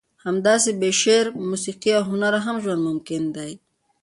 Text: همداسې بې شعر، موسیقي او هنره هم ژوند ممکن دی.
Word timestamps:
همداسې 0.25 0.69
بې 0.79 0.91
شعر، 1.01 1.25
موسیقي 1.49 1.91
او 1.97 2.03
هنره 2.11 2.39
هم 2.45 2.55
ژوند 2.63 2.81
ممکن 2.89 3.23
دی. 3.35 3.51